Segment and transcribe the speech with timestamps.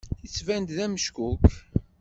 [0.23, 1.43] Yettban-d d ameckuk.